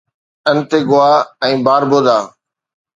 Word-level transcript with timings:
Antigua 0.51 1.05
۽ 1.45 1.51
باربودا 1.69 2.17